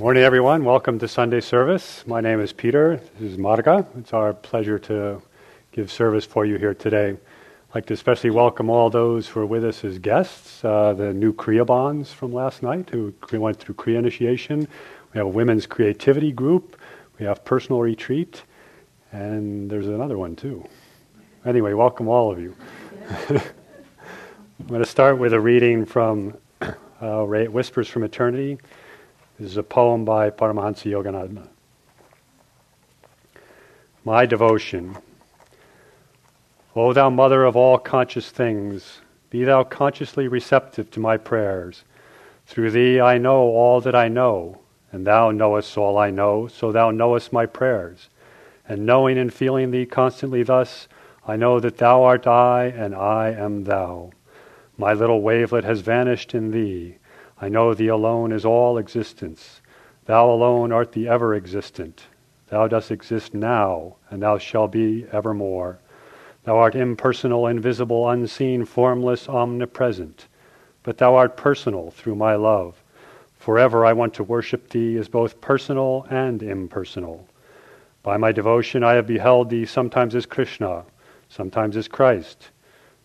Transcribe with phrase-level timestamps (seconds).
[0.00, 0.64] Morning, everyone.
[0.64, 2.06] Welcome to Sunday service.
[2.06, 3.00] My name is Peter.
[3.18, 3.84] This is Marga.
[3.98, 5.20] It's our pleasure to
[5.72, 7.08] give service for you here today.
[7.08, 11.12] I'd like to especially welcome all those who are with us as guests, uh, the
[11.12, 14.68] new Kriyabans from last night who went through Kriya initiation.
[15.12, 16.80] We have a women's creativity group.
[17.18, 18.44] We have personal retreat.
[19.10, 20.64] And there's another one too.
[21.44, 22.54] Anyway, welcome all of you.
[23.30, 28.58] I'm going to start with a reading from uh, Whispers from Eternity.
[29.38, 31.46] This is a poem by Paramahansa Yogananda.
[34.04, 34.96] My devotion.
[36.74, 41.84] O thou mother of all conscious things, be thou consciously receptive to my prayers.
[42.46, 44.58] Through thee I know all that I know,
[44.90, 48.08] and thou knowest all I know, so thou knowest my prayers.
[48.68, 50.88] And knowing and feeling thee constantly thus,
[51.28, 54.10] I know that thou art I, and I am thou.
[54.76, 56.96] My little wavelet has vanished in thee.
[57.40, 59.60] I know thee alone is all existence.
[60.06, 62.04] Thou alone art the ever existent.
[62.48, 65.78] Thou dost exist now, and thou shalt be evermore.
[66.44, 70.26] Thou art impersonal, invisible, unseen, formless, omnipresent.
[70.82, 72.82] But thou art personal through my love.
[73.36, 77.28] Forever I want to worship thee as both personal and impersonal.
[78.02, 80.84] By my devotion I have beheld thee sometimes as Krishna,
[81.28, 82.50] sometimes as Christ,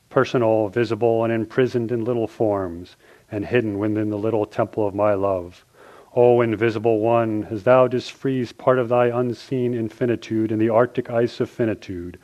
[0.09, 2.95] personal, visible, and imprisoned in little forms
[3.33, 5.65] and hidden within the little temple of my love.
[6.15, 11.09] O invisible one, as thou didst freeze part of thy unseen infinitude in the arctic
[11.09, 12.19] ice of finitude,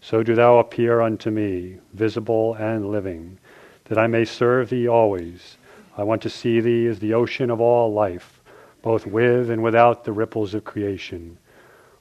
[0.00, 3.38] so do thou appear unto me, visible and living,
[3.84, 5.58] that I may serve thee always.
[5.98, 8.42] I want to see thee as the ocean of all life,
[8.80, 11.36] both with and without the ripples of creation.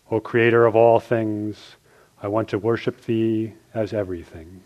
[0.10, 1.76] O Creator of all things,
[2.22, 4.62] I want to worship thee as everything.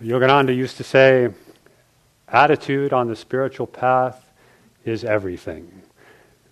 [0.00, 1.30] Yogananda used to say,
[2.28, 4.30] attitude on the spiritual path
[4.84, 5.82] is everything.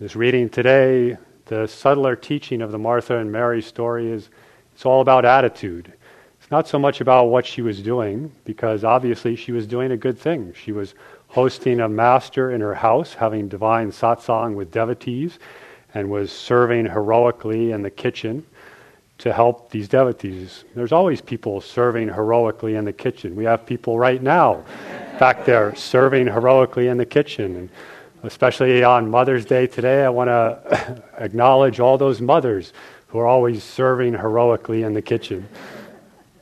[0.01, 4.31] This reading today, the subtler teaching of the Martha and Mary story is
[4.73, 5.93] it's all about attitude.
[6.41, 9.97] It's not so much about what she was doing, because obviously she was doing a
[9.97, 10.55] good thing.
[10.55, 10.95] She was
[11.29, 15.39] hosting a master in her house, having divine satsang with devotees,
[15.93, 18.47] and was serving heroically in the kitchen
[19.19, 20.65] to help these devotees.
[20.75, 23.37] There's always people serving heroically in the kitchen.
[23.37, 24.65] We have people right now
[25.19, 27.57] back there serving heroically in the kitchen.
[27.57, 27.69] And
[28.25, 32.73] especially on Mother's Day today, I want to acknowledge all those mothers
[33.09, 35.49] who are always serving heroically in the kitchen.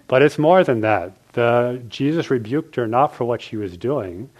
[0.09, 1.13] But it's more than that.
[1.33, 4.31] The, Jesus rebuked her not for what she was doing,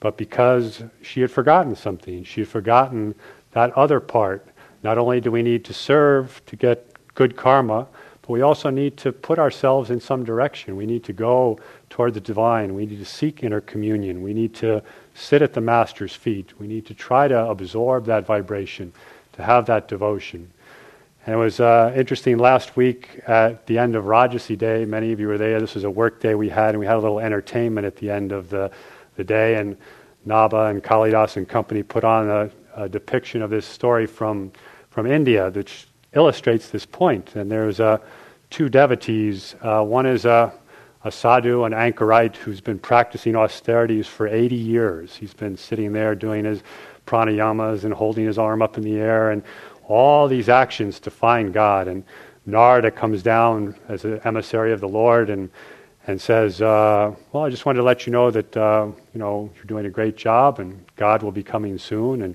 [0.00, 2.24] but because she had forgotten something.
[2.24, 3.14] She had forgotten
[3.52, 4.46] that other part.
[4.82, 7.86] Not only do we need to serve to get good karma,
[8.22, 10.76] but we also need to put ourselves in some direction.
[10.76, 11.58] We need to go
[11.90, 12.74] toward the divine.
[12.74, 14.22] We need to seek inner communion.
[14.22, 14.82] We need to
[15.14, 16.58] sit at the Master's feet.
[16.58, 18.92] We need to try to absorb that vibration,
[19.32, 20.50] to have that devotion.
[21.26, 24.84] And it was uh, interesting last week at the end of Rajarsi Day.
[24.84, 25.60] Many of you were there.
[25.60, 28.10] This was a work day we had, and we had a little entertainment at the
[28.10, 28.72] end of the,
[29.16, 29.54] the day.
[29.54, 29.76] And
[30.24, 34.50] Naba and Kalidas and company put on a, a depiction of this story from,
[34.90, 37.34] from India, which illustrates this point.
[37.36, 37.98] And there's uh,
[38.50, 39.54] two devotees.
[39.62, 40.52] Uh, one is a,
[41.04, 45.16] a sadhu, an anchorite, who's been practicing austerities for 80 years.
[45.16, 46.62] He's been sitting there doing his
[47.06, 49.42] pranayamas and holding his arm up in the air and
[49.88, 51.88] all these actions to find God.
[51.88, 52.04] And
[52.46, 55.50] Narada comes down as an emissary of the Lord and
[56.06, 59.50] and says, uh, "Well, I just wanted to let you know that uh, you know
[59.54, 62.34] you're doing a great job, and God will be coming soon." And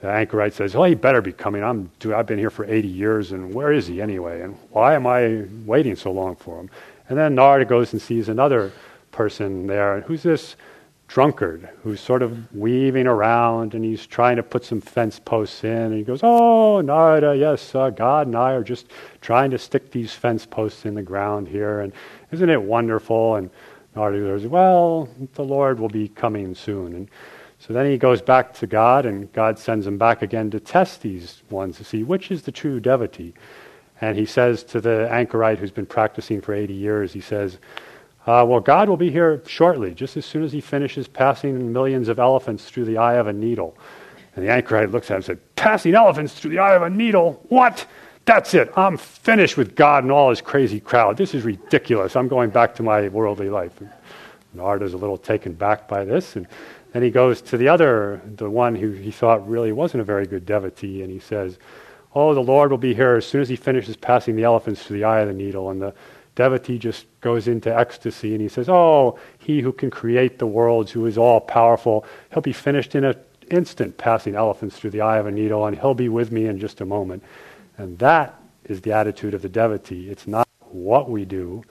[0.00, 1.62] the anchorite says, "Oh, he better be coming.
[1.62, 4.40] I'm, dude, I've been here for 80 years, and where is he anyway?
[4.40, 6.70] And why am I waiting so long for him?"
[7.08, 8.72] And then Narada goes and sees another
[9.12, 10.56] person there, who's this
[11.10, 15.70] drunkard who's sort of weaving around, and he's trying to put some fence posts in,
[15.70, 18.86] and he goes, "Oh, Narada, yes, uh, God and I are just
[19.20, 21.92] trying to stick these fence posts in the ground here, and
[22.30, 23.50] isn't it wonderful?" And
[23.96, 27.08] Narada goes, "Well, the Lord will be coming soon." And
[27.60, 31.02] so then he goes back to God, and God sends him back again to test
[31.02, 33.34] these ones to see which is the true devotee.
[34.00, 37.58] And he says to the anchorite who's been practicing for 80 years, he says,
[38.26, 42.08] uh, Well, God will be here shortly, just as soon as he finishes passing millions
[42.08, 43.76] of elephants through the eye of a needle.
[44.34, 46.88] And the anchorite looks at him and said, Passing elephants through the eye of a
[46.88, 47.44] needle?
[47.50, 47.86] What?
[48.24, 48.72] That's it.
[48.74, 51.18] I'm finished with God and all his crazy crowd.
[51.18, 52.16] This is ridiculous.
[52.16, 53.78] I'm going back to my worldly life.
[53.80, 53.90] And
[54.56, 56.36] Narada's a little taken back by this.
[56.36, 56.46] And
[56.92, 60.26] then he goes to the other, the one who he thought really wasn't a very
[60.26, 61.58] good devotee, and he says,
[62.14, 64.98] Oh, the Lord will be here as soon as he finishes passing the elephants through
[64.98, 65.70] the eye of the needle.
[65.70, 65.94] And the
[66.34, 70.90] devotee just goes into ecstasy and he says, Oh, he who can create the worlds,
[70.90, 73.16] who is all powerful, he'll be finished in an
[73.50, 76.58] instant passing elephants through the eye of a needle, and he'll be with me in
[76.58, 77.22] just a moment.
[77.78, 80.10] And that is the attitude of the devotee.
[80.10, 81.62] It's not what we do,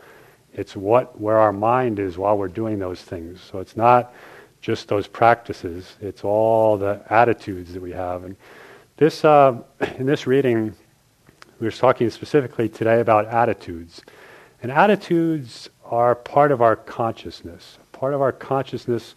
[0.54, 3.42] it's what where our mind is while we're doing those things.
[3.42, 4.14] So it's not
[4.62, 8.24] just those practices, it's all the attitudes that we have.
[8.24, 8.36] And
[8.98, 9.58] this, uh,
[9.98, 10.76] in this reading,
[11.60, 14.02] we are talking specifically today about attitudes.
[14.62, 19.16] And attitudes are part of our consciousness, part of our consciousness,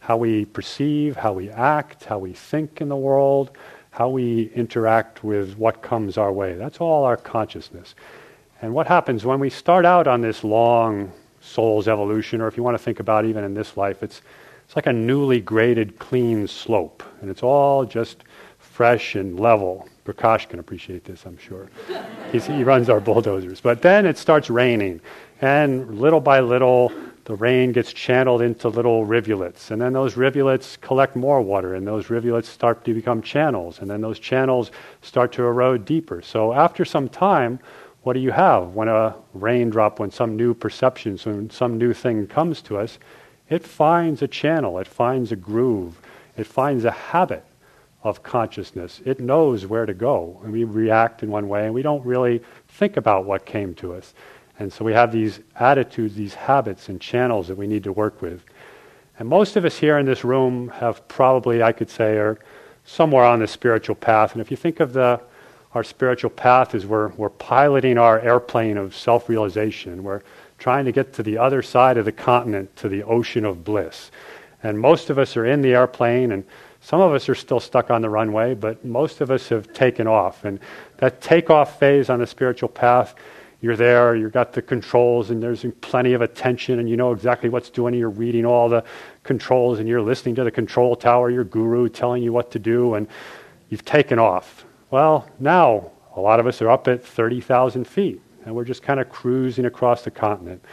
[0.00, 3.56] how we perceive, how we act, how we think in the world,
[3.90, 6.54] how we interact with what comes our way.
[6.54, 7.94] That's all our consciousness.
[8.60, 12.62] And what happens when we start out on this long soul's evolution, or if you
[12.62, 14.20] want to think about even in this life, it's,
[14.74, 17.04] it's like a newly graded, clean slope.
[17.20, 18.24] And it's all just
[18.58, 19.88] fresh and level.
[20.04, 21.70] Prakash can appreciate this, I'm sure.
[22.32, 23.60] He's, he runs our bulldozers.
[23.60, 25.00] But then it starts raining,
[25.40, 26.90] and little by little,
[27.24, 29.70] the rain gets channeled into little rivulets.
[29.70, 33.88] And then those rivulets collect more water, and those rivulets start to become channels, and
[33.88, 34.72] then those channels
[35.02, 36.20] start to erode deeper.
[36.20, 37.60] So after some time,
[38.02, 42.26] what do you have when a raindrop, when some new perception, when some new thing
[42.26, 42.98] comes to us?
[43.48, 46.00] It finds a channel, it finds a groove,
[46.36, 47.44] it finds a habit
[48.02, 49.00] of consciousness.
[49.04, 50.40] It knows where to go.
[50.44, 53.94] And we react in one way and we don't really think about what came to
[53.94, 54.14] us.
[54.58, 58.20] And so we have these attitudes, these habits and channels that we need to work
[58.20, 58.44] with.
[59.18, 62.38] And most of us here in this room have probably, I could say, are
[62.84, 64.32] somewhere on the spiritual path.
[64.32, 65.20] And if you think of the
[65.74, 70.04] our spiritual path as we're, we're piloting our airplane of self realization.
[70.04, 70.22] We're
[70.64, 74.10] trying to get to the other side of the continent, to the ocean of bliss.
[74.62, 76.42] And most of us are in the airplane, and
[76.80, 80.06] some of us are still stuck on the runway, but most of us have taken
[80.06, 80.42] off.
[80.46, 80.58] And
[80.96, 83.14] that takeoff phase on the spiritual path,
[83.60, 87.50] you're there, you've got the controls, and there's plenty of attention, and you know exactly
[87.50, 87.92] what's doing.
[87.92, 88.84] You're reading all the
[89.22, 92.94] controls, and you're listening to the control tower, your guru telling you what to do,
[92.94, 93.06] and
[93.68, 94.64] you've taken off.
[94.90, 99.00] Well, now a lot of us are up at 30,000 feet, and we're just kind
[99.00, 100.64] of cruising across the continent.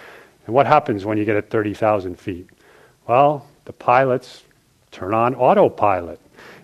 [0.45, 2.49] And what happens when you get at 30,000 feet?
[3.07, 4.43] Well, the pilots
[4.91, 6.19] turn on autopilot.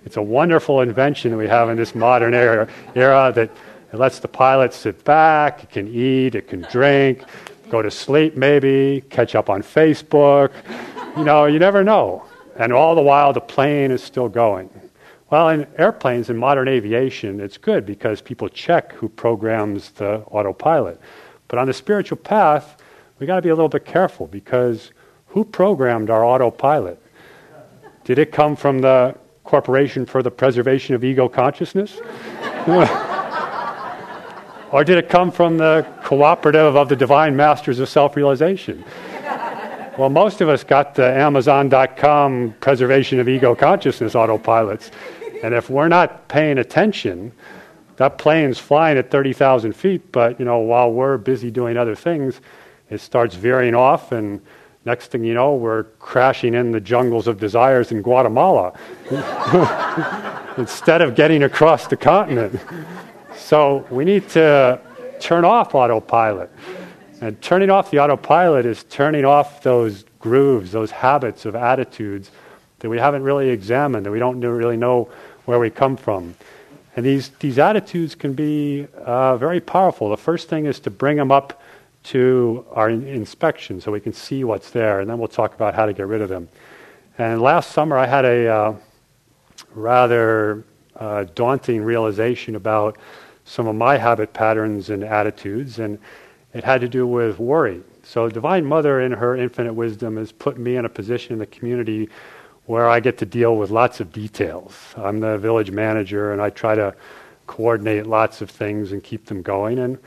[0.06, 3.52] It's a wonderful invention that we have in this modern era, era that
[3.92, 7.24] it lets the pilot sit back, it can eat, it can drink,
[7.70, 10.52] go to sleep maybe, catch up on Facebook.
[11.18, 12.26] You know, you never know.
[12.58, 14.70] And all the while, the plane is still going.
[15.30, 21.02] Well, in airplanes, in modern aviation, it's good because people check who programs the autopilot.
[21.50, 22.82] But on the spiritual path,
[23.20, 24.92] we got to be a little bit careful because
[25.28, 27.02] who programmed our autopilot?
[28.06, 31.98] Did it come from the Corporation for the Preservation of Ego Consciousness?
[34.72, 38.86] or did it come from the cooperative of the divine masters of self realization?
[39.98, 44.92] Well, most of us got the Amazon.com preservation of ego consciousness autopilots.
[45.44, 47.32] And if we're not paying attention,
[47.98, 52.42] that plane's flying at 30,000 feet, but you know, while we're busy doing other things,
[52.90, 54.42] it starts veering off and
[54.88, 58.72] Next thing you know, we're crashing in the jungles of desires in Guatemala
[60.58, 62.58] instead of getting across the continent.
[63.36, 64.80] So we need to
[65.20, 66.50] turn off autopilot.
[67.20, 72.32] And turning off the autopilot is turning off those grooves, those habits of attitudes
[72.80, 75.10] that we haven't really examined, that we don't really know
[75.48, 76.36] where we come from.
[76.98, 80.10] And these, these attitudes can be uh, very powerful.
[80.10, 81.62] The first thing is to bring them up
[82.04, 85.74] to our in- inspection so we can see what's there, and then we'll talk about
[85.74, 86.50] how to get rid of them.
[87.18, 88.76] And last summer, I had a uh,
[89.74, 90.66] rather
[90.98, 92.98] uh, daunting realization about
[93.46, 95.98] some of my habit patterns and attitudes, and
[96.54, 97.82] it had to do with worry.
[98.04, 101.46] So, Divine Mother, in her infinite wisdom, has put me in a position in the
[101.46, 102.10] community
[102.68, 104.74] where I get to deal with lots of details.
[104.98, 106.94] I'm the village manager, and I try to
[107.48, 109.80] coordinate lots of things and keep them going.
[109.80, 109.98] And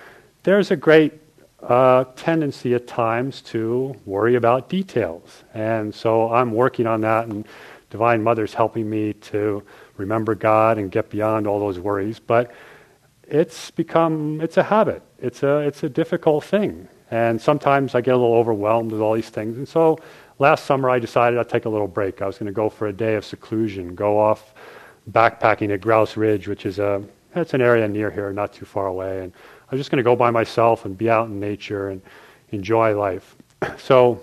[0.43, 1.15] there's a great
[1.63, 5.43] uh, tendency at times to worry about details.
[5.55, 7.49] And so I'm working on that, and
[7.89, 9.63] Divine Mother's helping me to
[9.97, 12.21] remember God and get beyond all those worries.
[12.21, 12.53] But
[13.27, 15.03] it's become, it's a habit.
[15.19, 16.89] It's a, it's a difficult thing.
[17.11, 19.57] And sometimes I get a little overwhelmed with all these things.
[19.57, 19.99] And so
[20.41, 22.21] last summer I decided I'd take a little break.
[22.21, 24.55] I was going to go for a day of seclusion, go off
[25.13, 27.03] backpacking at Grouse Ridge, which is a,
[27.37, 29.23] it's an area near here, not too far away.
[29.23, 29.33] And
[29.71, 32.03] I was just going to go by myself and be out in nature and
[32.51, 33.37] enjoy life.
[33.79, 34.21] So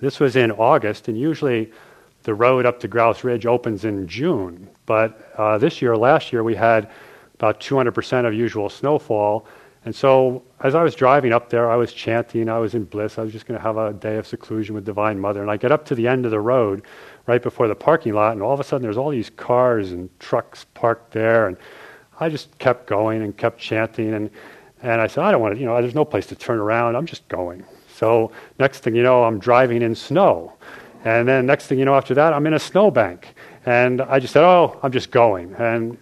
[0.00, 1.72] this was in August, and usually
[2.24, 4.68] the road up to Grouse Ridge opens in June.
[4.84, 6.90] But uh, this year, last year, we had
[7.34, 9.46] about 200% of usual snowfall,
[9.88, 13.16] And so, as I was driving up there, I was chanting, I was in bliss,
[13.16, 15.40] I was just going to have a day of seclusion with Divine Mother.
[15.40, 16.82] And I get up to the end of the road,
[17.26, 20.10] right before the parking lot, and all of a sudden there's all these cars and
[20.20, 21.48] trucks parked there.
[21.48, 21.56] And
[22.20, 24.12] I just kept going and kept chanting.
[24.12, 24.30] And,
[24.82, 26.94] and I said, I don't want to, you know, there's no place to turn around,
[26.94, 27.64] I'm just going.
[27.96, 30.52] So, next thing you know, I'm driving in snow.
[31.06, 33.34] And then next thing you know, after that, I'm in a snowbank.
[33.64, 35.54] And I just said, Oh, I'm just going.
[35.54, 35.96] And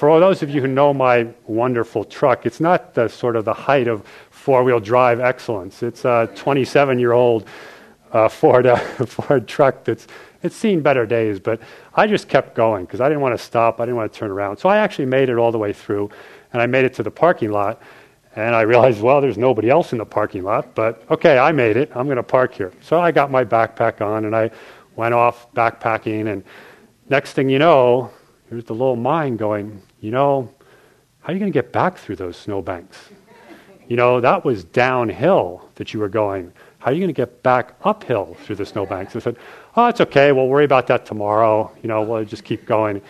[0.00, 3.44] for all those of you who know my wonderful truck, it's not the sort of
[3.44, 5.82] the height of four wheel drive excellence.
[5.82, 7.46] It's a 27 year old
[8.10, 10.06] uh, Ford, uh, Ford truck that's
[10.42, 11.60] it's seen better days, but
[11.94, 13.78] I just kept going because I didn't want to stop.
[13.78, 14.56] I didn't want to turn around.
[14.56, 16.08] So I actually made it all the way through,
[16.54, 17.82] and I made it to the parking lot.
[18.36, 21.76] And I realized, well, there's nobody else in the parking lot, but okay, I made
[21.76, 21.92] it.
[21.94, 22.72] I'm going to park here.
[22.80, 24.50] So I got my backpack on and I
[24.96, 26.32] went off backpacking.
[26.32, 26.42] And
[27.10, 28.10] next thing you know,
[28.50, 30.52] Here's the little mind going, you know,
[31.20, 33.10] how are you going to get back through those snowbanks?
[33.88, 36.52] You know, that was downhill that you were going.
[36.78, 39.14] How are you going to get back uphill through the snowbanks?
[39.16, 39.36] I said,
[39.76, 40.32] oh, it's okay.
[40.32, 41.70] We'll worry about that tomorrow.
[41.82, 43.02] You know, we'll just keep going.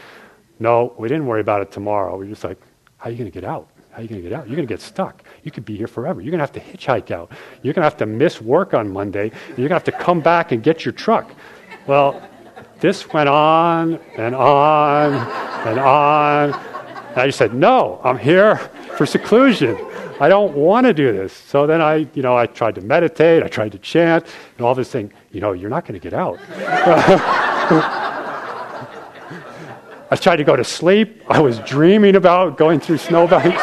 [0.59, 2.17] No, we didn't worry about it tomorrow.
[2.17, 2.59] We were just like,
[2.97, 3.69] how are you going to get out?
[3.93, 4.47] How are you going to get out?
[4.47, 5.23] You're going to get stuck.
[5.45, 6.21] You could be here forever.
[6.21, 7.31] You're going to have to hitchhike out.
[7.63, 9.31] You're going to have to miss work on Monday.
[9.49, 11.31] You're going to have to come back and get your truck.
[11.87, 12.23] Well,
[12.81, 15.13] this went on and on
[15.67, 16.70] and on.
[17.11, 18.57] And I just said, no, I'm here
[18.97, 19.77] for seclusion.
[20.21, 21.33] I don't want to do this.
[21.33, 24.27] So then I, you know, I tried to meditate, I tried to chant,
[24.57, 26.39] and all this thing, you know, you're not going to get out.
[30.13, 31.23] I tried to go to sleep.
[31.29, 33.63] I was dreaming about going through snowbanks.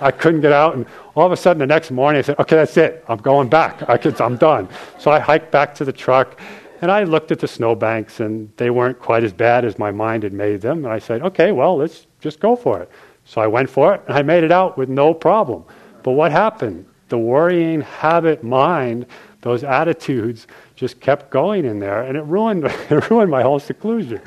[0.00, 0.74] I couldn't get out.
[0.76, 0.86] And
[1.16, 3.04] all of a sudden, the next morning, I said, okay, that's it.
[3.08, 3.82] I'm going back.
[3.88, 4.68] I am done.
[4.98, 6.40] So I hiked back to the truck
[6.80, 10.22] and I looked at the snowbanks, and they weren't quite as bad as my mind
[10.22, 10.84] had made them.
[10.84, 12.90] And I said, okay, well, let's just go for it.
[13.24, 15.64] So I went for it, and I made it out with no problem.
[16.02, 16.86] But what happened?
[17.08, 19.06] The worrying habit mind,
[19.42, 20.46] those attitudes,
[20.76, 24.20] just kept going in there, and it ruined, it ruined my whole seclusion.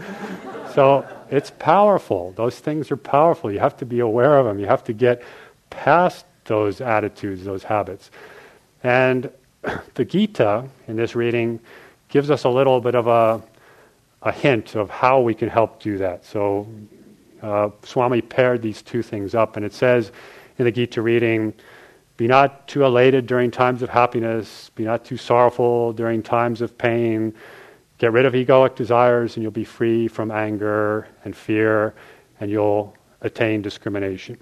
[0.73, 2.33] so it's powerful.
[2.33, 3.51] Those things are powerful.
[3.51, 4.59] You have to be aware of them.
[4.59, 5.23] You have to get
[5.69, 8.11] past those attitudes, those habits.
[8.83, 9.31] And
[9.95, 11.59] the Gita in this reading
[12.09, 13.41] gives us a little bit of a,
[14.21, 16.25] a hint of how we can help do that.
[16.25, 16.67] So
[17.41, 20.11] uh, Swami paired these two things up, and it says
[20.57, 21.53] in the Gita reading,
[22.17, 26.77] be not too elated during times of happiness, be not too sorrowful during times of
[26.77, 27.33] pain.
[27.97, 31.95] Get rid of egoic desires, and you'll be free from anger and fear,
[32.39, 34.37] and you'll attain discrimination.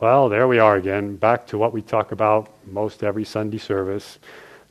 [0.00, 4.18] Well, there we are again, back to what we talk about most every Sunday service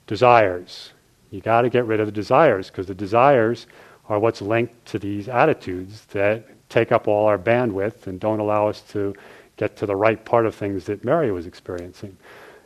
[0.06, 0.92] desires.
[1.32, 3.66] You got to get rid of the desires because the desires
[4.08, 8.68] are what's linked to these attitudes that take up all our bandwidth and don't allow
[8.68, 9.16] us to
[9.56, 12.18] get to the right part of things that Mary was experiencing.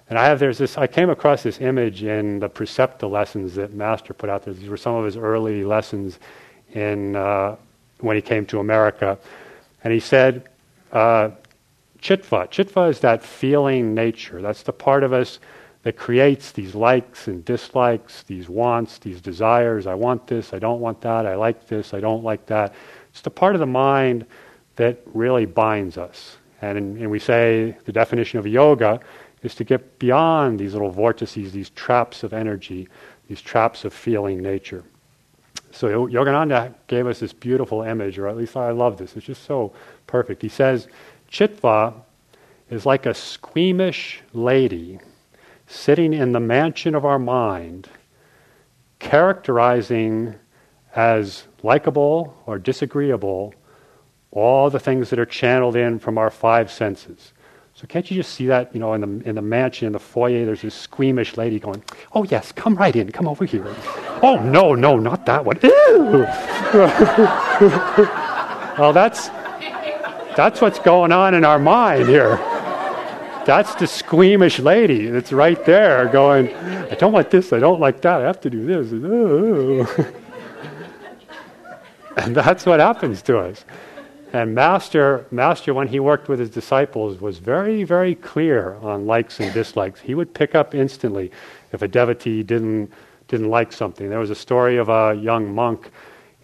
[0.09, 3.73] And I have there's this I came across this image in the Praecepta lessons that
[3.73, 4.55] Master put out there.
[4.55, 6.17] These were some of his early lessons
[6.73, 7.55] in uh,
[7.99, 9.19] when he came to America,
[9.83, 10.49] and he said,
[10.91, 11.29] uh,
[12.01, 12.47] "Chitta.
[12.49, 14.41] Chitta is that feeling nature.
[14.41, 15.39] That's the part of us."
[15.83, 19.87] that creates these likes and dislikes, these wants, these desires.
[19.87, 22.73] I want this, I don't want that, I like this, I don't like that.
[23.11, 24.25] It's the part of the mind
[24.75, 26.37] that really binds us.
[26.61, 28.99] And, and we say the definition of yoga
[29.43, 32.87] is to get beyond these little vortices, these traps of energy,
[33.27, 34.83] these traps of feeling nature.
[35.71, 39.15] So Yogananda gave us this beautiful image, or at least I love this.
[39.15, 39.71] It's just so
[40.07, 40.41] perfect.
[40.41, 40.87] He says,
[41.27, 41.93] Chitta
[42.69, 44.99] is like a squeamish lady
[45.67, 47.87] sitting in the mansion of our mind,
[48.97, 50.35] characterizing
[50.95, 53.53] as likable or disagreeable
[54.31, 57.33] all the things that are channeled in from our five senses.
[57.73, 59.99] So can't you just see that, you know, in the in the mansion, in the
[59.99, 63.65] foyer, there's this squeamish lady going, "Oh yes, come right in, come over here."
[64.21, 65.59] oh no, no, not that one.
[68.79, 69.27] Well, that's
[70.37, 72.37] that's what's going on in our mind here.
[73.45, 77.99] That's the squeamish lady that's right there going, I don't want this, I don't like
[78.01, 80.07] that, I have to do this.
[82.17, 83.65] and that's what happens to us.
[84.31, 89.39] And Master, Master, when he worked with his disciples, was very, very clear on likes
[89.39, 89.99] and dislikes.
[89.99, 91.31] He would pick up instantly
[91.71, 92.91] if a devotee didn't,
[93.27, 94.07] didn't like something.
[94.07, 95.89] There was a story of a young monk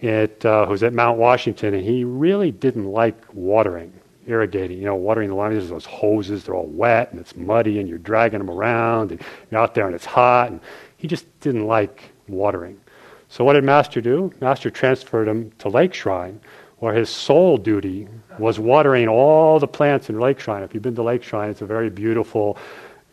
[0.01, 0.27] uh,
[0.65, 3.93] who was at Mount Washington, and he really didn't like watering
[4.27, 5.51] irrigating, you know, watering the lawn.
[5.51, 9.21] There's those hoses, they're all wet and it's muddy and you're dragging them around and
[9.51, 10.51] you're out there and it's hot.
[10.51, 10.59] And
[10.97, 12.79] he just didn't like watering.
[13.29, 14.33] So what did Master do?
[14.39, 16.39] Master transferred him to Lake Shrine,
[16.79, 20.63] where his sole duty was watering all the plants in Lake Shrine.
[20.63, 22.57] If you've been to Lake Shrine, it's a very beautiful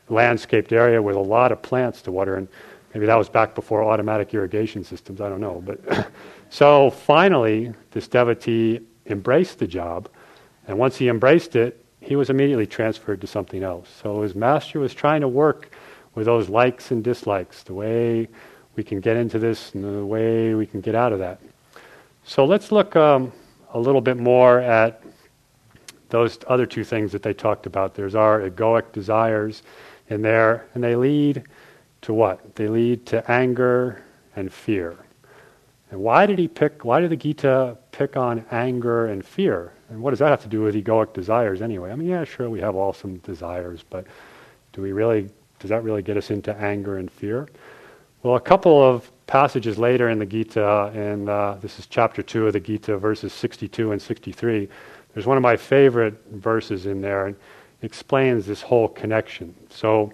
[0.09, 2.37] landscaped area with a lot of plants to water.
[2.37, 2.49] And
[2.93, 5.21] maybe that was back before automatic irrigation systems.
[5.21, 5.63] I don't know.
[5.65, 6.09] But
[6.51, 10.09] so finally, this devotee embraced the job.
[10.67, 13.89] And once he embraced it, he was immediately transferred to something else.
[14.03, 15.71] So his master was trying to work
[16.15, 18.29] with those likes and dislikes, the way
[18.77, 21.41] we can get into this and the way we can get out of that.
[22.25, 23.33] So let's look um,
[23.73, 25.03] a little bit more at
[26.09, 27.95] those other two things that they talked about.
[27.95, 29.63] There's our egoic desires
[30.09, 31.45] in there, and they lead
[32.03, 32.55] to what?
[32.55, 34.03] They lead to anger
[34.37, 34.97] and fear.
[35.91, 39.73] And why did he pick, why did the Gita pick on anger and fear?
[39.91, 41.93] And what does that have to do with egoic desires anyway?
[41.93, 44.07] I mean, yeah, sure, we have all some desires, but
[44.73, 45.29] do we really,
[45.61, 47.49] does that really get us into anger and fear?
[48.23, 52.47] Well, a couple of passages later in the Gita, and uh, this is chapter 2
[52.47, 54.69] of the Gita, verses 62 and 63,
[55.13, 57.37] there's one of my favorite verses in there and
[57.83, 59.53] explains this whole connection.
[59.71, 60.13] So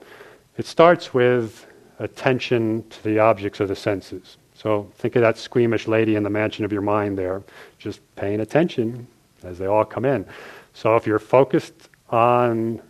[0.57, 1.67] it starts with
[1.99, 4.39] attention to the objects of the senses.
[4.55, 7.43] So think of that squeamish lady in the mansion of your mind there,
[7.79, 9.07] just paying attention
[9.45, 10.25] as they all come in.
[10.73, 12.81] So if you're focused on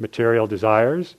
[0.00, 1.14] material desires,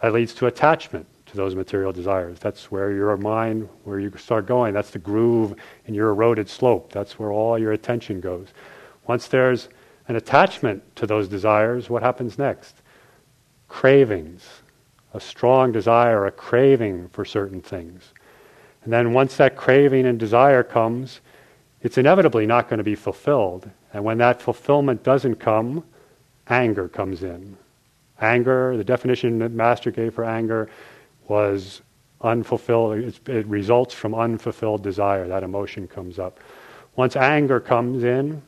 [0.00, 2.38] that leads to attachment to those material desires.
[2.38, 4.74] That's where your mind, where you start going.
[4.74, 5.54] That's the groove
[5.86, 6.92] in your eroded slope.
[6.92, 8.48] That's where all your attention goes.
[9.06, 9.70] Once there's
[10.08, 12.82] an attachment to those desires, what happens next?
[13.68, 14.46] Cravings,
[15.14, 18.12] a strong desire, a craving for certain things.
[18.84, 21.22] And then once that craving and desire comes,
[21.80, 23.70] it's inevitably not going to be fulfilled.
[23.94, 25.82] And when that fulfillment doesn't come,
[26.46, 27.56] anger comes in.
[28.20, 30.68] Anger, the definition that Master gave for anger
[31.28, 31.82] was
[32.20, 35.26] unfulfilled, it results from unfulfilled desire.
[35.26, 36.40] That emotion comes up.
[36.96, 38.42] Once anger comes in,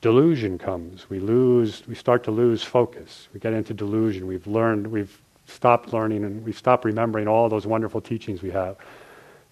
[0.00, 1.08] delusion comes.
[1.10, 3.28] We lose, we start to lose focus.
[3.34, 4.26] We get into delusion.
[4.26, 8.76] We've learned, we've stopped learning, and we've stopped remembering all those wonderful teachings we have.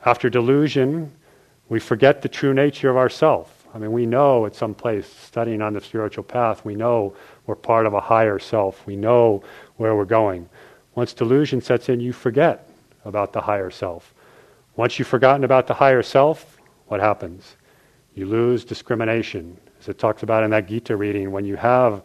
[0.04, 1.12] After delusion,
[1.68, 3.66] we forget the true nature of ourself.
[3.74, 7.14] I mean, we know at some place, studying on the spiritual path, we know
[7.46, 8.84] we're part of a higher self.
[8.86, 9.44] We know
[9.76, 10.48] where we're going.
[11.00, 12.68] Once delusion sets in, you forget
[13.06, 14.12] about the higher self.
[14.76, 16.58] Once you've forgotten about the higher self,
[16.88, 17.56] what happens?
[18.14, 19.56] You lose discrimination.
[19.80, 22.02] As it talks about in that Gita reading, when you have,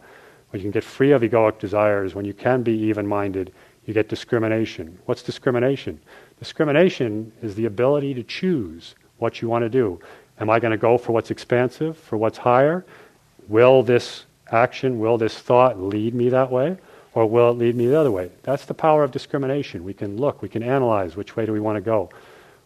[0.48, 3.52] when you can get free of egoic desires, when you can be even minded,
[3.84, 4.98] you get discrimination.
[5.04, 6.00] What's discrimination?
[6.38, 10.00] Discrimination is the ability to choose what you want to do.
[10.40, 12.86] Am I going to go for what's expansive, for what's higher?
[13.46, 16.78] Will this action, will this thought lead me that way?
[17.16, 18.30] Or will it lead me the other way?
[18.42, 19.84] That's the power of discrimination.
[19.84, 22.10] We can look, we can analyze which way do we want to go.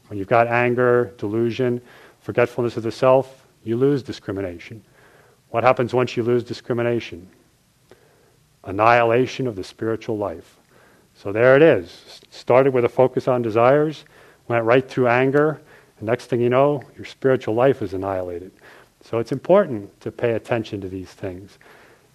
[0.08, 1.80] When you've got anger, delusion,
[2.18, 4.82] forgetfulness of the self, you lose discrimination.
[5.50, 7.28] What happens once you lose discrimination?
[8.64, 10.56] Annihilation of the spiritual life.
[11.14, 12.20] So there it is.
[12.30, 14.04] Started with a focus on desires,
[14.48, 15.62] went right through anger,
[16.00, 18.50] and next thing you know, your spiritual life is annihilated.
[19.00, 21.56] So it's important to pay attention to these things.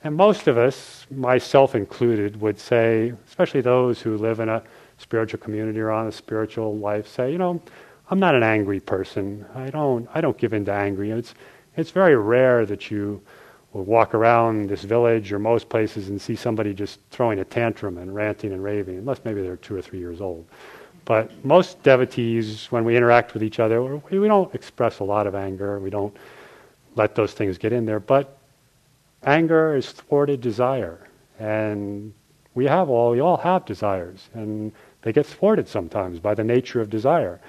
[0.05, 4.61] And most of us, myself included, would say, especially those who live in a
[4.99, 7.59] spiritual community or on a spiritual life, say, you know,
[8.11, 9.47] I'm not an angry person.
[9.55, 11.09] I don't I don't give in to angry.
[11.09, 11.33] It's
[11.75, 13.19] it's very rare that you
[13.73, 17.97] will walk around this village or most places and see somebody just throwing a tantrum
[17.97, 20.45] and ranting and raving, unless maybe they're two or three years old.
[21.05, 25.33] But most devotees, when we interact with each other, we don't express a lot of
[25.33, 25.79] anger.
[25.79, 26.15] We don't
[26.95, 27.99] let those things get in there.
[27.99, 28.34] But
[29.25, 31.07] anger is thwarted desire,
[31.39, 32.13] and
[32.53, 36.81] we have all we all have desires, and they get thwarted sometimes by the nature
[36.81, 37.39] of desire.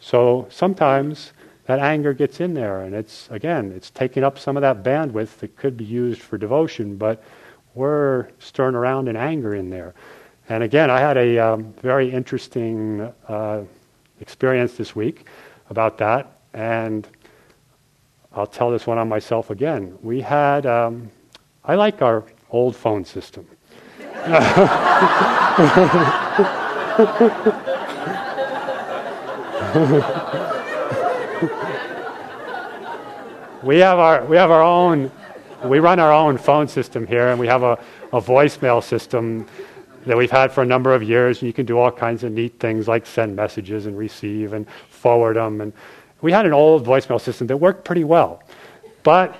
[0.00, 1.32] So sometimes
[1.66, 5.38] that anger gets in there, and it's again, it's taking up some of that bandwidth
[5.38, 7.22] that could be used for devotion, but
[7.74, 9.94] we're stirring around in anger in there.
[10.48, 13.62] And again, I had a um, very interesting uh,
[14.20, 15.26] experience this week
[15.70, 17.06] about that, and
[18.32, 19.98] I'll tell this one on myself again.
[20.02, 21.10] We had, um,
[21.66, 23.46] I like our old phone system.
[33.62, 35.10] we have our we have our own
[35.64, 37.78] we run our own phone system here and we have a,
[38.12, 39.46] a voicemail system
[40.06, 42.32] that we've had for a number of years and you can do all kinds of
[42.32, 45.72] neat things like send messages and receive and forward them and
[46.22, 48.42] we had an old voicemail system that worked pretty well
[49.02, 49.36] but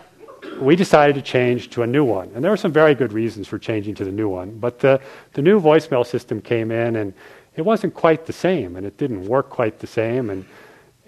[0.60, 3.46] we decided to change to a new one and there were some very good reasons
[3.46, 5.00] for changing to the new one but the,
[5.32, 7.12] the new voicemail system came in and
[7.56, 10.44] it wasn't quite the same and it didn't work quite the same and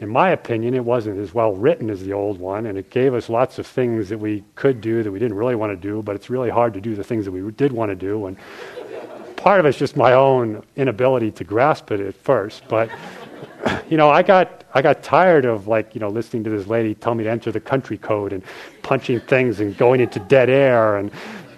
[0.01, 3.15] in my opinion, it wasn't as well written as the old one, and it gave
[3.15, 6.03] us lots of things that we could do that we didn't really want to do,
[6.03, 8.27] but it's really hard to do the things that we did want to do.
[8.27, 8.37] And
[9.37, 12.63] part of it's just my own inability to grasp it at first.
[12.69, 12.91] But,
[13.89, 16.95] you know, I got, I got tired of, like, you know, listening to this lady
[16.95, 18.43] tell me to enter the country code and
[18.83, 20.97] punching things and going into dead air.
[20.97, 21.11] And,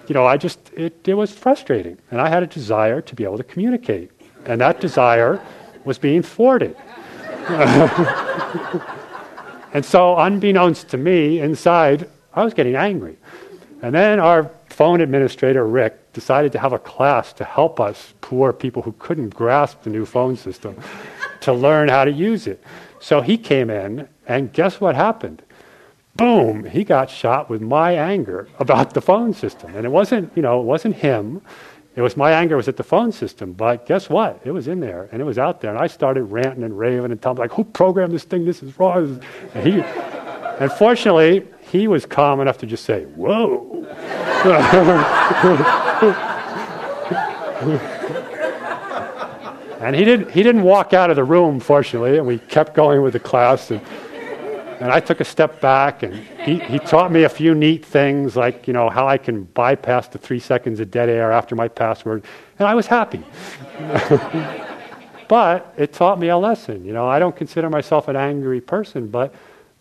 [0.07, 1.99] you know, I just, it, it was frustrating.
[2.11, 4.11] And I had a desire to be able to communicate.
[4.47, 5.41] And that desire
[5.85, 6.77] was being thwarted.
[9.73, 13.17] and so, unbeknownst to me, inside, I was getting angry.
[13.83, 18.53] And then our phone administrator, Rick, decided to have a class to help us, poor
[18.53, 20.77] people who couldn't grasp the new phone system,
[21.43, 22.63] to learn how to use it.
[23.01, 25.43] So he came in, and guess what happened?
[26.17, 29.75] Boom, he got shot with my anger about the phone system.
[29.75, 31.41] And it wasn't, you know, it wasn't him.
[31.97, 34.41] It was my anger was at the phone system, but guess what?
[34.45, 37.11] It was in there and it was out there, and I started ranting and raving
[37.11, 38.45] and telling like, "Who programmed this thing?
[38.45, 39.21] This is wrong."
[39.55, 43.87] And he, and fortunately, he was calm enough to just say, "Whoa."
[49.81, 53.03] and he didn't he didn't walk out of the room, fortunately, and we kept going
[53.03, 53.71] with the class.
[53.71, 53.81] And,
[54.81, 58.35] and I took a step back and he, he taught me a few neat things
[58.35, 61.69] like, you know, how I can bypass the three seconds of dead air after my
[61.69, 62.25] password.
[62.59, 63.23] And I was happy.
[65.29, 66.85] but it taught me a lesson.
[66.85, 69.35] You know, I don't consider myself an angry person, but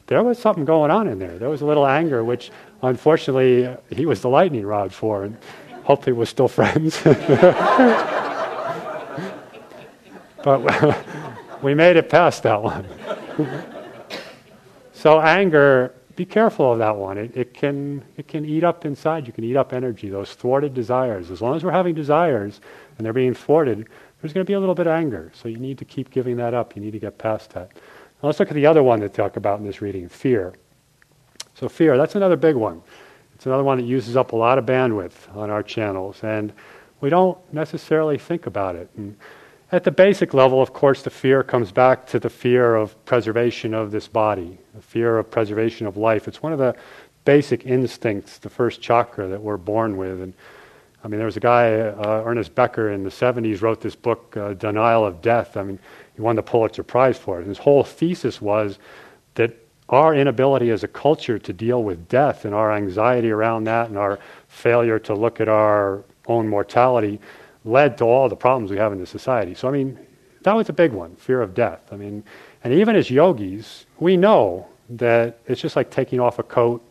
[0.08, 1.38] there was something going on in there.
[1.38, 5.38] There was a little anger, which unfortunately he was the lightning rod for, and
[5.84, 7.02] hopefully we're still friends.
[10.44, 11.06] but
[11.62, 12.88] we made it past that one.
[15.00, 17.18] So anger, be careful of that one.
[17.18, 19.26] It, it, can, it can eat up inside.
[19.28, 21.32] You can eat up energy, those thwarted desires.
[21.32, 22.60] As long as we're having desires
[22.98, 23.88] and they're being thwarted,
[24.20, 25.32] there's going to be a little bit of anger.
[25.34, 26.76] So you need to keep giving that up.
[26.76, 27.70] You need to get past that.
[28.22, 30.54] Now let's look at the other one that talk about in this reading, fear.
[31.56, 32.82] So fear, that's another big one.
[33.36, 36.52] It's another one that uses up a lot of bandwidth on our channels, and
[37.00, 38.90] we don't necessarily think about it.
[38.98, 39.16] And
[39.72, 43.74] at the basic level, of course, the fear comes back to the fear of preservation
[43.74, 46.28] of this body, the fear of preservation of life.
[46.28, 46.76] It's one of the
[47.24, 50.22] basic instincts, the first chakra that we're born with.
[50.22, 50.34] And
[51.04, 54.36] I mean, there was a guy, uh, Ernest Becker, in the 70s, wrote this book,
[54.36, 55.56] uh, Denial of Death.
[55.56, 55.78] I mean,
[56.16, 57.42] he won the Pulitzer Prize for it.
[57.42, 58.80] And his whole thesis was
[59.36, 59.56] that
[59.90, 63.98] our inability as a culture to deal with death and our anxiety around that and
[63.98, 67.20] our failure to look at our own mortality
[67.66, 69.54] led to all the problems we have in the society.
[69.54, 69.98] So, I mean,
[70.44, 71.82] that was a big one fear of death.
[71.92, 72.24] I mean,
[72.64, 76.86] and even as yogis, we know that it's just like taking off a coat.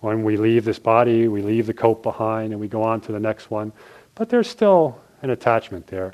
[0.00, 3.12] When we leave this body, we leave the coat behind and we go on to
[3.12, 3.72] the next one.
[4.14, 6.12] But there's still an attachment there.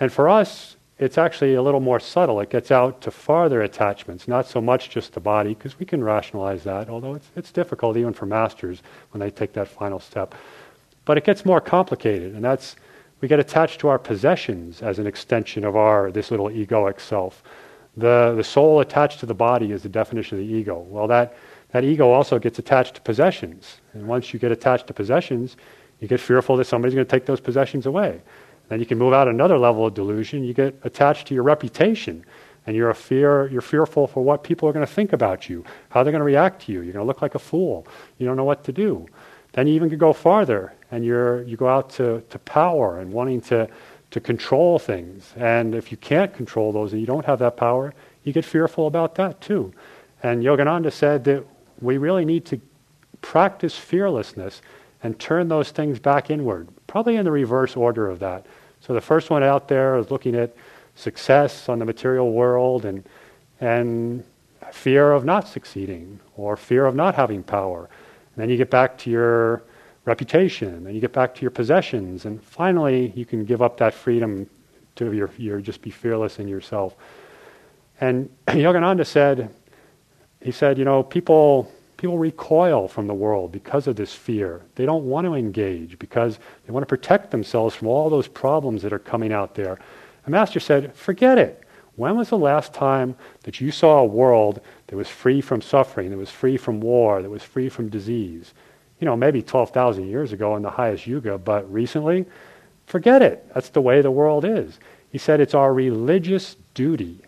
[0.00, 2.40] And for us, it's actually a little more subtle.
[2.40, 6.04] It gets out to farther attachments, not so much just the body, because we can
[6.04, 8.82] rationalize that, although it's, it's difficult even for masters
[9.12, 10.34] when they take that final step.
[11.06, 12.76] But it gets more complicated, and that's
[13.20, 17.42] we get attached to our possessions as an extension of our this little egoic self.
[17.96, 20.78] The the soul attached to the body is the definition of the ego.
[20.88, 21.36] Well, that
[21.72, 25.56] that ego also gets attached to possessions, and once you get attached to possessions,
[26.00, 28.22] you get fearful that somebody's going to take those possessions away.
[28.68, 30.44] Then you can move out another level of delusion.
[30.44, 32.24] You get attached to your reputation,
[32.66, 33.48] and you're a fear.
[33.48, 36.24] You're fearful for what people are going to think about you, how they're going to
[36.24, 36.82] react to you.
[36.82, 37.86] You're going to look like a fool.
[38.18, 39.06] You don't know what to do.
[39.52, 43.12] Then you even could go farther and you're, you go out to, to power and
[43.12, 43.68] wanting to,
[44.10, 45.32] to control things.
[45.36, 48.86] And if you can't control those and you don't have that power, you get fearful
[48.86, 49.72] about that too.
[50.22, 51.44] And Yogananda said that
[51.80, 52.60] we really need to
[53.22, 54.62] practice fearlessness
[55.02, 58.44] and turn those things back inward, probably in the reverse order of that.
[58.80, 60.54] So the first one out there is looking at
[60.94, 63.04] success on the material world and,
[63.60, 64.24] and
[64.72, 67.88] fear of not succeeding or fear of not having power.
[68.36, 69.62] Then you get back to your
[70.04, 73.92] reputation, and you get back to your possessions, and finally you can give up that
[73.92, 74.48] freedom
[74.96, 76.94] to your, your just be fearless in yourself.
[78.00, 79.54] And Yogananda said,
[80.40, 84.62] he said, you know, people people recoil from the world because of this fear.
[84.74, 88.80] They don't want to engage because they want to protect themselves from all those problems
[88.82, 89.78] that are coming out there.
[90.24, 91.62] The master said, forget it.
[92.00, 96.10] When was the last time that you saw a world that was free from suffering,
[96.10, 98.54] that was free from war, that was free from disease?
[99.00, 102.26] you know, maybe 12,000 years ago in the highest yuga, but recently,
[102.86, 103.44] forget it.
[103.54, 104.78] That's the way the world is.
[105.10, 107.18] He said it's our religious duty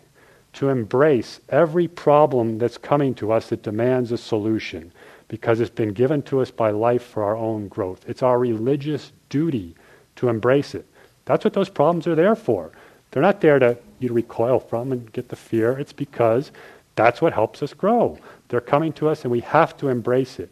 [0.53, 4.91] to embrace every problem that's coming to us that demands a solution
[5.27, 8.07] because it's been given to us by life for our own growth.
[8.07, 9.75] It's our religious duty
[10.17, 10.85] to embrace it.
[11.25, 12.71] That's what those problems are there for.
[13.09, 15.77] They're not there to you to recoil from and get the fear.
[15.79, 16.51] It's because
[16.95, 18.19] That's what helps us grow.
[18.49, 20.51] They're coming to us and we have to embrace it.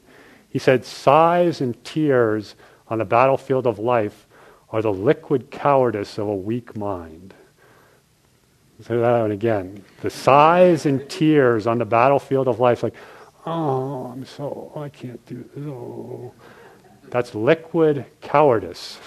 [0.50, 2.56] He said, Sighs and tears
[2.88, 4.28] on the battlefield of life
[4.72, 7.34] are the liquid cowardice of a weak mind.
[8.82, 9.84] Say that one again.
[10.02, 12.96] The sighs and tears on the battlefield of life, like,
[13.46, 15.66] oh, I'm so, I can't do this.
[15.68, 16.34] Oh.
[17.12, 18.98] That's liquid cowardice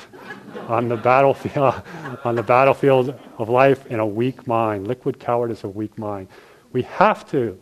[0.69, 1.83] on the battlefield
[2.25, 4.87] on the battlefield of life in a weak mind.
[4.87, 6.29] Liquid cowardice of weak mind.
[6.73, 7.59] We have to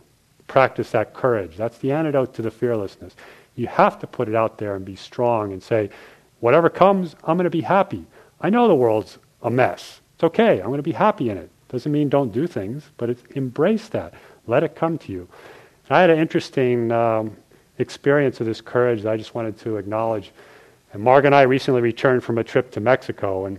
[0.49, 1.57] practice that courage.
[1.57, 3.15] That's the antidote to the fearlessness.
[3.55, 5.91] You have to put it out there and be strong and say,
[6.41, 8.05] whatever comes, I'm going to be happy.
[8.41, 10.01] I know the world's a mess.
[10.15, 10.59] It's okay.
[10.59, 11.51] I'm going to be happy in it.
[11.69, 14.15] Doesn't mean don't do things, but it's embrace that.
[14.47, 15.29] Let it come to you.
[15.89, 17.37] I had an interesting um,
[17.79, 20.33] experience of this courage that I just wanted to acknowledge.
[20.93, 23.59] And Marg and I recently returned from a trip to Mexico, and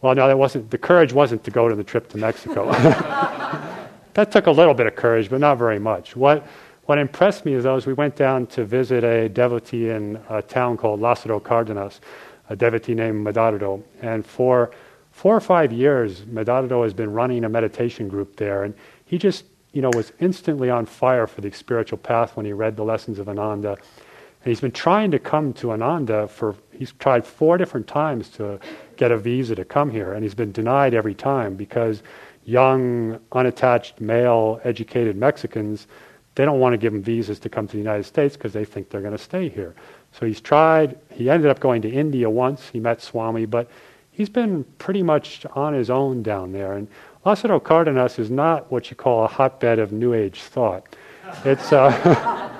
[0.00, 2.70] well, no, that wasn't the courage wasn't to go to the trip to Mexico.
[4.14, 6.16] that took a little bit of courage, but not very much.
[6.16, 6.46] What
[6.86, 10.40] what impressed me is though, as we went down to visit a devotee in a
[10.40, 12.00] town called Lázaro Cárdenas,
[12.48, 14.70] a devotee named Medardo, and for
[15.10, 19.44] four or five years, Medardo has been running a meditation group there, and he just
[19.72, 23.18] you know, was instantly on fire for the spiritual path when he read the lessons
[23.18, 23.72] of Ananda.
[23.72, 28.58] And he's been trying to come to Ananda for, he's tried four different times to
[28.96, 32.02] get a visa to come here, and he's been denied every time because
[32.44, 35.86] young, unattached, male, educated Mexicans,
[36.34, 38.64] they don't want to give him visas to come to the United States because they
[38.64, 39.74] think they're going to stay here.
[40.12, 43.68] So he's tried, he ended up going to India once, he met Swami, but
[44.12, 46.74] he's been pretty much on his own down there.
[46.74, 46.88] And
[47.28, 50.96] Lázaro Cárdenas is not what you call a hotbed of New Age thought.
[51.44, 52.50] It's, uh,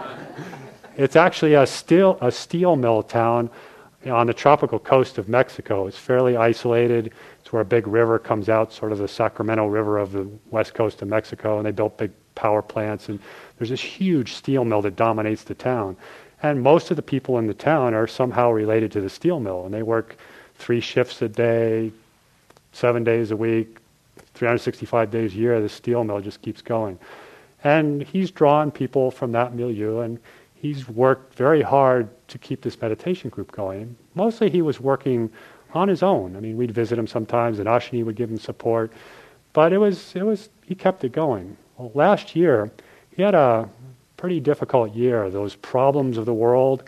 [0.98, 3.48] it's actually a steel, a steel mill town
[4.04, 5.86] on the tropical coast of Mexico.
[5.86, 7.14] It's fairly isolated.
[7.40, 10.74] It's where a big river comes out, sort of the Sacramento River of the west
[10.74, 13.08] coast of Mexico, and they built big power plants.
[13.08, 13.20] And
[13.56, 15.96] there's this huge steel mill that dominates the town.
[16.42, 19.64] And most of the people in the town are somehow related to the steel mill,
[19.64, 20.18] and they work
[20.56, 21.90] three shifts a day,
[22.72, 23.77] seven days a week,
[24.38, 26.98] 365 days a year, the steel mill just keeps going.
[27.64, 30.20] And he's drawn people from that milieu, and
[30.54, 33.96] he's worked very hard to keep this meditation group going.
[34.14, 35.30] Mostly he was working
[35.74, 36.36] on his own.
[36.36, 38.92] I mean, we'd visit him sometimes, and Ashini would give him support.
[39.52, 41.56] But it was, it was, he kept it going.
[41.76, 42.70] Well, last year,
[43.10, 43.68] he had a
[44.16, 45.30] pretty difficult year.
[45.30, 46.84] Those problems of the world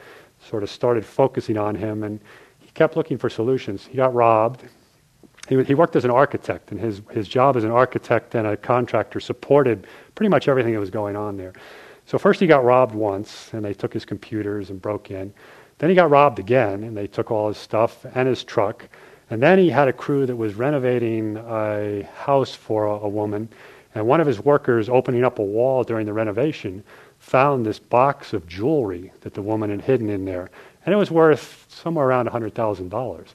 [0.49, 2.21] sort of started focusing on him, and
[2.61, 3.87] he kept looking for solutions.
[3.87, 4.65] He got robbed.
[5.51, 8.57] He, he worked as an architect, and his, his job as an architect and a
[8.57, 9.85] contractor supported
[10.15, 11.53] pretty much everything that was going on there.
[12.07, 15.35] So first he got robbed once, and they took his computers and broke in.
[15.79, 18.89] Then he got robbed again, and they took all his stuff and his truck.
[19.29, 23.49] And then he had a crew that was renovating a house for a, a woman,
[23.97, 26.85] and one of his workers opening up a wall during the renovation
[27.19, 30.49] found this box of jewelry that the woman had hidden in there,
[30.87, 33.27] and it was worth somewhere around $100,000.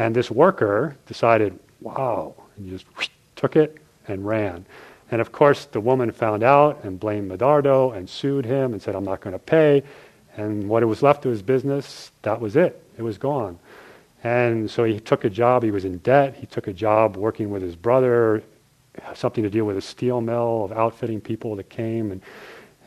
[0.00, 2.86] And this worker decided, wow, and just
[3.36, 3.76] took it
[4.08, 4.64] and ran.
[5.10, 8.94] And of course, the woman found out and blamed Medardo and sued him and said,
[8.94, 9.82] I'm not going to pay.
[10.38, 12.82] And what it was left of his business, that was it.
[12.96, 13.58] It was gone.
[14.24, 15.62] And so he took a job.
[15.62, 16.34] He was in debt.
[16.34, 18.42] He took a job working with his brother,
[19.12, 22.10] something to deal with a steel mill of outfitting people that came.
[22.10, 22.22] And,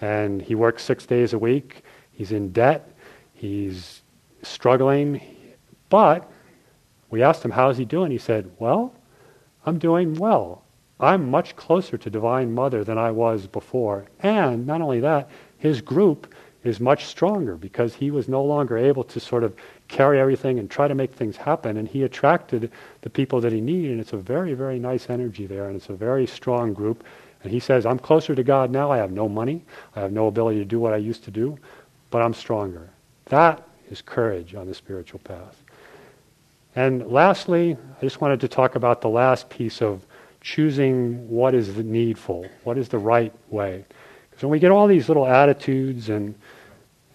[0.02, 1.84] and he worked six days a week.
[2.12, 2.92] He's in debt.
[3.36, 4.02] He's
[4.42, 5.22] struggling.
[5.90, 6.28] But
[7.14, 8.10] we asked him, How's he doing?
[8.10, 8.92] He said, Well,
[9.68, 10.64] I'm doing well.
[11.00, 14.06] I'm much closer to Divine Mother than I was before.
[14.22, 19.04] And not only that, his group is much stronger because he was no longer able
[19.04, 19.56] to sort of
[19.90, 21.78] carry everything and try to make things happen.
[21.78, 22.72] And he attracted
[23.02, 23.92] the people that he needed.
[23.92, 25.68] And it's a very, very nice energy there.
[25.68, 27.04] And it's a very strong group.
[27.44, 28.90] And he says, I'm closer to God now.
[28.90, 29.64] I have no money.
[29.96, 31.60] I have no ability to do what I used to do,
[32.10, 32.90] but I'm stronger.
[33.26, 35.63] That is courage on the spiritual path.
[36.76, 40.06] And lastly, I just wanted to talk about the last piece of
[40.42, 43.86] choosing what is the needful, what is the right way.
[44.30, 46.36] Because when we get all these little attitudes and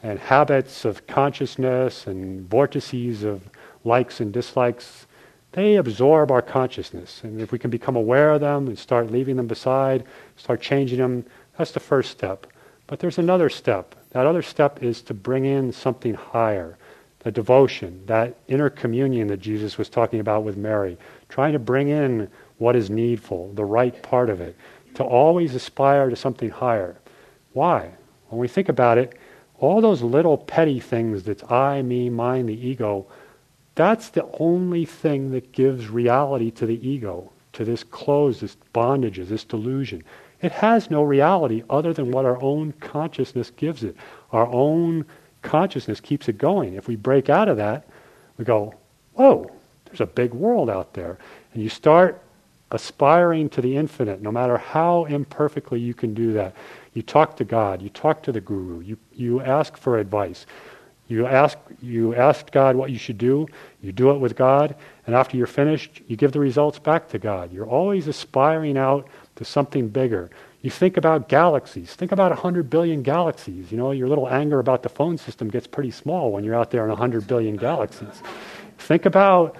[0.02, 3.48] and habits of consciousness and vortices of
[3.84, 5.06] likes and dislikes,
[5.52, 7.22] they absorb our consciousness.
[7.24, 10.04] And if we can become aware of them and start leaving them beside,
[10.36, 11.24] start changing them,
[11.56, 12.46] that's the first step.
[12.86, 13.94] But there's another step.
[14.10, 16.78] That other step is to bring in something higher
[17.20, 20.96] the devotion, that inner communion that Jesus was talking about with Mary,
[21.28, 22.28] trying to bring in
[22.58, 24.56] what is needful, the right part of it,
[24.94, 26.96] to always aspire to something higher.
[27.52, 27.90] Why?
[28.28, 29.18] When we think about it,
[29.58, 33.06] all those little petty things that's I, me, mine, the ego,
[33.74, 39.18] that's the only thing that gives reality to the ego, to this close, this bondage,
[39.18, 40.04] this delusion.
[40.40, 43.96] It has no reality other than what our own consciousness gives it.
[44.32, 45.04] Our own
[45.42, 46.74] consciousness keeps it going.
[46.74, 47.86] If we break out of that,
[48.36, 48.74] we go,
[49.14, 49.50] whoa,
[49.86, 51.18] there's a big world out there.
[51.54, 52.22] And you start
[52.70, 56.54] aspiring to the infinite, no matter how imperfectly you can do that.
[56.92, 60.46] You talk to God, you talk to the Guru, you, you ask for advice.
[61.08, 63.48] You ask, you ask God what you should do,
[63.80, 67.18] you do it with God, and after you're finished, you give the results back to
[67.18, 67.50] God.
[67.50, 70.28] You're always aspiring out to something bigger.
[70.68, 71.94] You think about galaxies.
[71.94, 73.72] Think about 100 billion galaxies.
[73.72, 76.70] You know, your little anger about the phone system gets pretty small when you're out
[76.70, 78.22] there in 100 billion galaxies.
[78.76, 79.56] Think about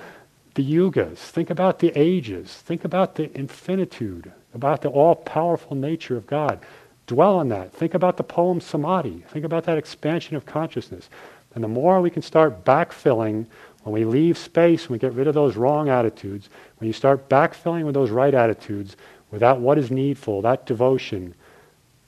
[0.53, 1.17] the yugas.
[1.17, 2.53] Think about the ages.
[2.53, 6.61] Think about the infinitude, about the all powerful nature of God.
[7.07, 7.73] Dwell on that.
[7.73, 9.25] Think about the poem Samadhi.
[9.29, 11.09] Think about that expansion of consciousness.
[11.55, 13.47] And the more we can start backfilling
[13.83, 17.31] when we leave space, when we get rid of those wrong attitudes, when you start
[17.31, 18.95] backfilling with those right attitudes,
[19.31, 21.35] without what is needful, that devotion,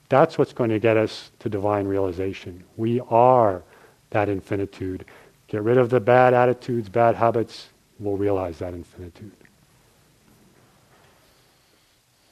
[0.09, 2.63] that's what's going to get us to divine realization.
[2.77, 3.63] We are
[4.09, 5.05] that infinitude.
[5.47, 9.31] Get rid of the bad attitudes, bad habits, we'll realize that infinitude.